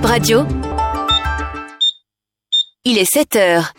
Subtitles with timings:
[0.00, 0.46] Bib Radio.
[2.86, 3.74] Il est 7 heures.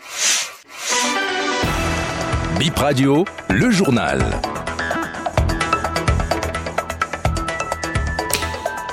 [2.60, 4.20] Bip Radio, le journal.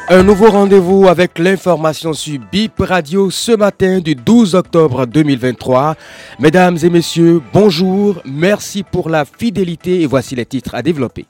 [0.10, 5.96] Un nouveau rendez-vous avec l'information sur BIP Radio ce matin du 12 octobre 2023.
[6.39, 11.27] Mesdames et messieurs, bonjour, merci pour la fidélité et voici les titres à développer.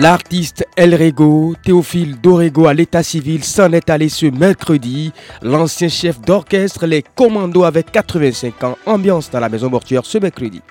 [0.00, 5.12] L'artiste El Rego, Théophile Dorego à l'état civil, s'en est allé ce mercredi.
[5.40, 10.62] L'ancien chef d'orchestre, les commandos avec 85 ans, ambiance dans la maison mortuaire ce mercredi.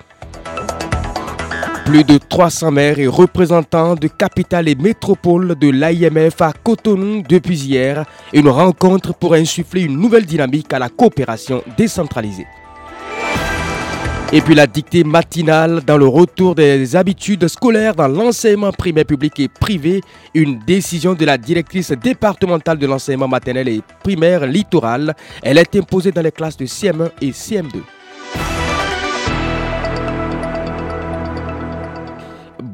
[1.86, 7.56] Plus de 300 maires et représentants de capitales et métropoles de l'AIMF à Cotonou depuis
[7.56, 8.04] hier.
[8.34, 12.46] Une rencontre pour insuffler une nouvelle dynamique à la coopération décentralisée.
[14.32, 19.38] Et puis la dictée matinale dans le retour des habitudes scolaires dans l'enseignement primaire public
[19.38, 20.00] et privé,
[20.34, 25.14] une décision de la directrice départementale de l'enseignement maternel et primaire littoral.
[25.42, 27.80] Elle est imposée dans les classes de CM1 et CM2.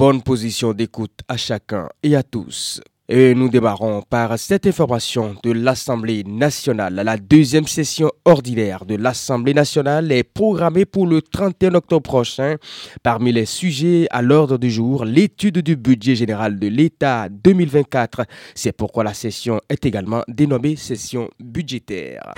[0.01, 2.81] bonne position d'écoute à chacun et à tous.
[3.13, 6.95] Et nous démarrons par cette information de l'Assemblée nationale.
[6.95, 12.55] La deuxième session ordinaire de l'Assemblée nationale est programmée pour le 31 octobre prochain.
[13.03, 18.27] Parmi les sujets à l'ordre du jour, l'étude du budget général de l'État 2024.
[18.55, 22.33] C'est pourquoi la session est également dénommée session budgétaire.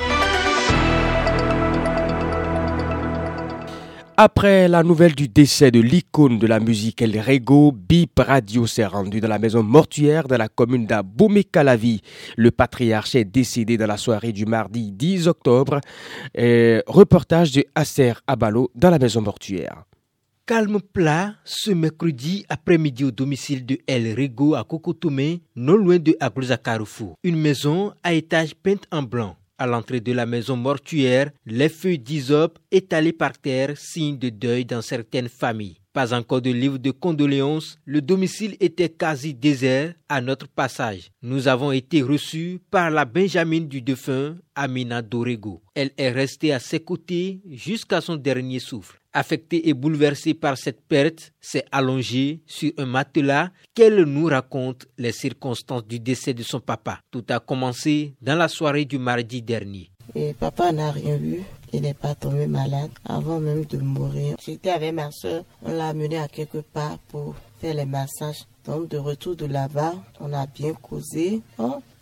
[4.18, 8.84] Après la nouvelle du décès de l'icône de la musique El Rego, Bip Radio s'est
[8.84, 12.02] rendu dans la maison mortuaire de la commune d'Abomey-Calavi.
[12.36, 15.80] Le patriarche est décédé dans la soirée du mardi 10 octobre.
[16.36, 19.84] reportage de Acer Abalo dans la maison mortuaire.
[20.44, 26.14] Calme plat ce mercredi après-midi au domicile de El Rego à Kokotomé, non loin de
[26.20, 27.14] Aglouza Carrefour.
[27.22, 29.36] Une maison à étage peinte en blanc.
[29.58, 34.64] À l'entrée de la maison mortuaire, les feuilles d'hysope étalées par terre, signe de deuil
[34.64, 35.78] dans certaines familles.
[35.92, 41.10] Pas encore de livre de condoléances, le domicile était quasi désert à notre passage.
[41.20, 45.62] Nous avons été reçus par la Benjamine du défunt, Amina Dorego.
[45.74, 49.01] Elle est restée à ses côtés jusqu'à son dernier souffle.
[49.14, 55.12] Affectée et bouleversée par cette perte, s'est allongée sur un matelas qu'elle nous raconte les
[55.12, 57.00] circonstances du décès de son papa.
[57.10, 59.90] Tout a commencé dans la soirée du mardi dernier.
[60.14, 61.42] Et papa n'a rien vu.
[61.72, 64.36] Il n'est pas tombé malade avant même de mourir.
[64.44, 65.44] J'étais avec ma soeur.
[65.62, 68.44] On l'a amené à quelque part pour faire les massages.
[68.66, 71.40] Donc de retour de là-bas, on a bien causé.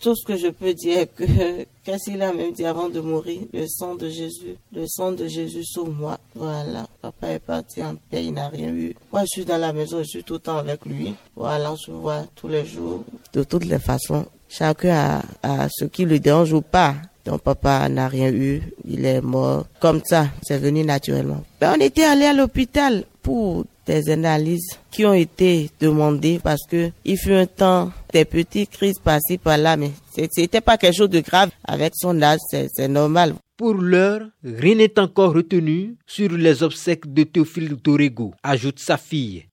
[0.00, 1.24] tout ce que je peux dire que,
[1.84, 3.42] qu'est-ce qu'il a même dit avant de mourir?
[3.52, 6.18] Le sang de Jésus, le sang de Jésus sur moi.
[6.34, 6.86] Voilà,
[7.20, 8.94] papa est parti en paix, il n'a rien eu.
[9.12, 11.14] Moi, je suis dans la maison, je suis tout le temps avec lui.
[11.36, 13.04] Voilà, je vois tous les jours.
[13.32, 16.94] De toutes les façons, chacun a, a ce qui le dérange ou pas.
[17.24, 19.66] Ton papa n'a rien eu, il est mort.
[19.78, 21.44] Comme ça, c'est venu naturellement.
[21.60, 26.90] Ben, on était allé à l'hôpital pour des analyses qui ont été demandées parce que
[27.04, 29.90] il fut un temps des petites crises passées par là, mais
[30.30, 31.50] c'était pas quelque chose de grave.
[31.64, 33.34] Avec son âge, c'est normal.
[33.60, 39.44] Pour l'heure, rien n'est encore retenu sur les obsèques de Théophile Dorego, ajoute sa fille.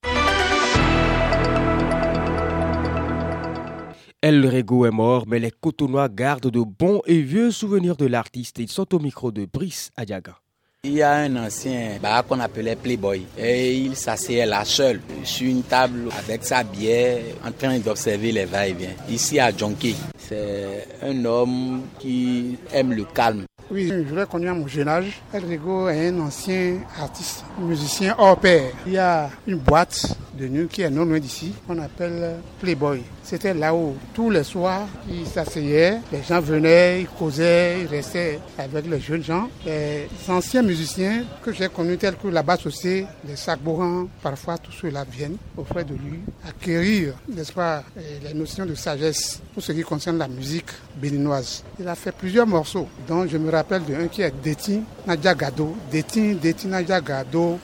[4.21, 8.59] El Rego est mort, mais les Cotonois gardent de bons et vieux souvenirs de l'artiste.
[8.59, 10.37] Ils sont au micro de Brice Adiaga.
[10.85, 15.49] Il y a un ancien bar qu'on appelait Playboy et il s'asseyait là seul sur
[15.49, 18.95] une table avec sa bière en train d'observer les va-et-vient.
[19.09, 23.43] Ici à Jonké, c'est un homme qui aime le calme.
[23.69, 25.21] Oui, je l'ai connu à mon jeune âge.
[25.33, 28.71] El Rigo est un ancien artiste, musicien hors pair.
[28.85, 33.01] Il y a une boîte de nuit qui est non loin d'ici, qu'on appelle Playboy.
[33.23, 38.39] C'était là où tous les soirs, ils s'asseyaient, les gens venaient, ils causaient, ils restaient
[38.57, 39.49] avec les jeunes gens.
[39.65, 44.71] Les anciens musiciens que j'ai connus tels que la basse aussi, les Sakbourans, parfois tous
[44.71, 47.83] ceux-là viennent auprès de lui acquérir, n'est-ce pas,
[48.23, 51.63] les notions de sagesse pour ce qui concerne la musique béninoise.
[51.79, 55.75] Il a fait plusieurs morceaux, dont je me rappelle d'un qui est Détin Nadia Gado.
[55.91, 57.59] Détin, Détin Nadia Gado.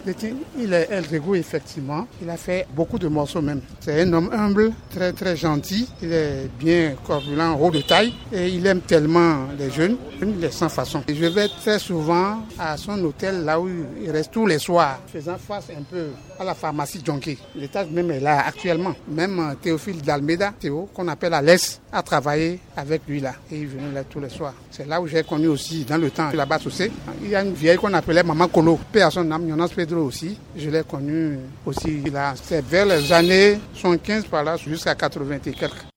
[0.58, 2.08] il est El Rego effectivement.
[2.22, 3.62] Il a fait beaucoup de morceaux même.
[3.80, 8.50] C'est un homme humble, très très gentil il est bien corpulent, haut de taille et
[8.50, 11.04] il aime tellement les jeunes, il est sans façon.
[11.07, 13.69] je vais très souvent à son hôtel là où
[14.01, 16.07] il reste tous les soirs, faisant face un peu
[16.39, 17.38] à la pharmacie Jonké.
[17.56, 18.94] L'étage même est là actuellement.
[19.07, 21.42] Même euh, Théophile d'Almeida, Théo, qu'on appelle à
[21.94, 24.56] a travaillé avec lui là et il venait là tous les soirs.
[24.72, 26.92] C'est là où j'ai connu aussi dans le temps là-bas aussi.
[27.22, 30.01] Il y a une vieille qu'on appelait Maman Colo, père à son âme, Jonas Pedro
[30.01, 30.38] aussi.
[30.57, 32.34] Je l'ai connu aussi là.
[32.42, 35.93] C'est vers les années 75 par là jusqu'à 80 et quelques.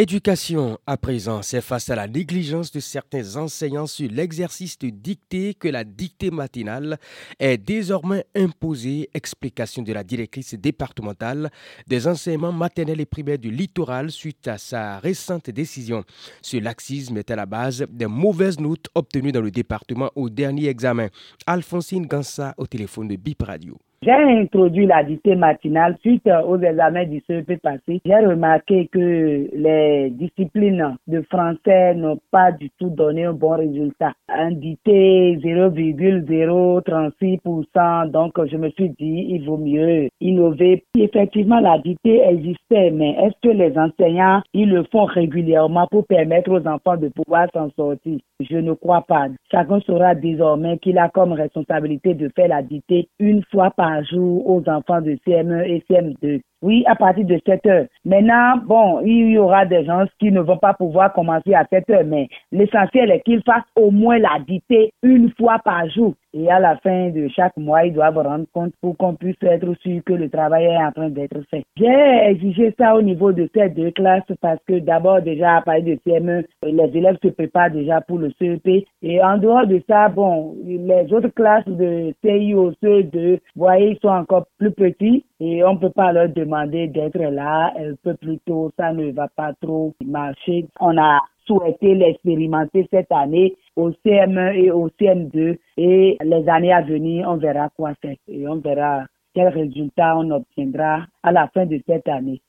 [0.00, 5.54] Éducation, à présent, c'est face à la négligence de certains enseignants sur l'exercice de dictée
[5.54, 7.00] que la dictée matinale
[7.40, 9.10] est désormais imposée.
[9.12, 11.50] Explication de la directrice départementale
[11.88, 16.04] des enseignements maternels et primaires du littoral suite à sa récente décision.
[16.42, 20.68] Ce laxisme est à la base des mauvaises notes obtenues dans le département au dernier
[20.68, 21.08] examen.
[21.44, 23.76] Alphonsine Gansa au téléphone de BIP Radio.
[24.00, 28.00] J'ai introduit la dictée matinale suite aux examens du CEP passé.
[28.04, 34.12] J'ai remarqué que les disciplines de français n'ont pas du tout donné un bon résultat.
[34.28, 38.12] Un dicté 0,036%.
[38.12, 40.84] Donc, je me suis dit, il vaut mieux innover.
[40.94, 46.52] Effectivement, la dictée existait, mais est-ce que les enseignants, ils le font régulièrement pour permettre
[46.52, 48.20] aux enfants de pouvoir s'en sortir?
[48.38, 49.26] Je ne crois pas.
[49.50, 54.48] Chacun saura désormais qu'il a comme responsabilité de faire la dictée une fois par jour
[54.48, 56.40] aux enfants de CM1 et CM2.
[56.60, 57.86] Oui, à partir de 7 heures.
[58.04, 61.88] Maintenant, bon, il y aura des gens qui ne vont pas pouvoir commencer à 7
[61.90, 66.14] heures, mais l'essentiel est qu'ils fassent au moins la dictée une fois par jour.
[66.34, 69.72] Et à la fin de chaque mois, ils doivent rendre compte pour qu'on puisse être
[69.80, 71.64] sûr que le travail est en train d'être fait.
[71.76, 75.84] J'ai exigé ça au niveau de ces deux classes parce que d'abord, déjà, à partir
[75.84, 78.84] de CM1, les élèves se préparent déjà pour le CEP.
[79.02, 83.98] Et en dehors de ça, bon, les autres classes de CIO, CE2, vous voyez, ils
[84.00, 88.38] sont encore plus petits et on peut pas leur demander d'être là un peu plus
[88.40, 90.66] tôt, ça ne va pas trop marcher.
[90.80, 96.82] On a souhaité l'expérimenter cette année au CM1 et au CM2 et les années à
[96.82, 99.04] venir, on verra quoi faire et on verra
[99.34, 102.42] quels résultats on obtiendra à la fin de cette année.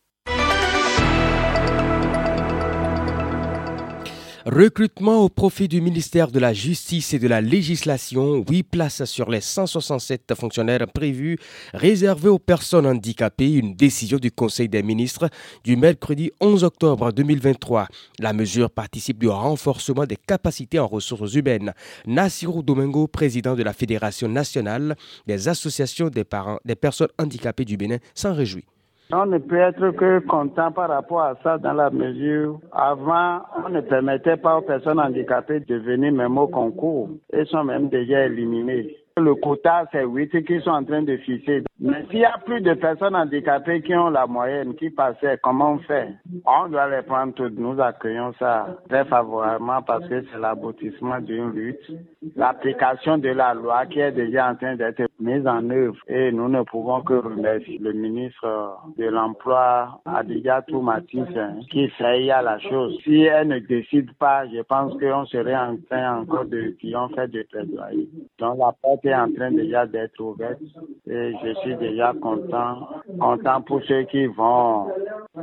[4.51, 9.29] Recrutement au profit du ministère de la Justice et de la Législation, 8 places sur
[9.29, 11.37] les 167 fonctionnaires prévus
[11.71, 15.29] réservés aux personnes handicapées, une décision du Conseil des ministres
[15.63, 17.89] du mercredi 11 octobre 2023.
[18.17, 21.71] La mesure participe du renforcement des capacités en ressources humaines.
[22.07, 24.95] Nassirou Domingo, président de la Fédération nationale
[25.27, 28.65] des associations des parents des personnes handicapées du Bénin, s'en réjouit.
[29.11, 33.69] On ne peut être que content par rapport à ça dans la mesure avant, on
[33.69, 37.09] ne permettait pas aux personnes handicapées de venir même au concours.
[37.33, 38.95] Elles sont même déjà éliminées.
[39.17, 41.63] Le quota, c'est 8 qui sont en train de fixer.
[41.79, 45.73] Mais s'il y a plus de personnes handicapées qui ont la moyenne, qui passaient, comment
[45.73, 46.09] on fait?
[46.45, 47.57] On doit les prendre toutes.
[47.57, 51.91] Nous accueillons ça très favorablement parce que c'est l'aboutissement d'une lutte.
[52.35, 55.95] L'application de la loi qui est déjà en train d'être mise en œuvre.
[56.07, 62.29] Et nous ne pouvons que remercier le ministre de l'Emploi, Adiga Toumatis, hein, qui fait
[62.29, 62.97] à la chose.
[63.03, 66.75] Si elle ne décide pas, je pense qu'on serait en train encore de,
[67.15, 68.09] fait des plaidoyers.
[68.37, 70.59] Donc la porte en train déjà d'être ouverte
[71.07, 72.89] et je suis déjà content,
[73.19, 74.87] content pour ceux qui vont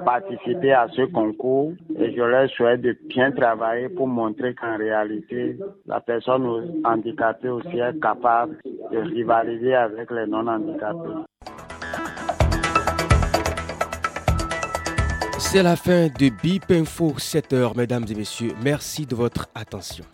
[0.05, 5.59] participer à ce concours et je leur souhaite de bien travailler pour montrer qu'en réalité,
[5.87, 8.57] la personne handicapée aussi est capable
[8.93, 11.25] de rivaliser avec les non-handicapés.
[15.39, 18.53] C'est la fin de BIP Info 7 heures, mesdames et messieurs.
[18.63, 20.05] Merci de votre attention.